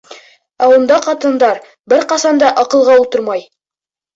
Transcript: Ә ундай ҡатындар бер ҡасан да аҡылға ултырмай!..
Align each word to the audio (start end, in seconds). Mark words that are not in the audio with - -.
Ә 0.63 0.69
ундай 0.77 1.03
ҡатындар 1.09 1.61
бер 1.93 2.09
ҡасан 2.15 2.43
да 2.45 2.51
аҡылға 2.63 2.97
ултырмай!.. 3.05 3.45